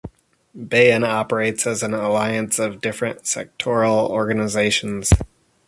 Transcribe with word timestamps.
Bayan 0.57 1.03
operates 1.07 1.67
as 1.67 1.83
an 1.83 1.93
alliance 1.93 2.57
of 2.57 2.81
different 2.81 3.21
sectoral 3.25 4.09
organizations. 4.09 5.11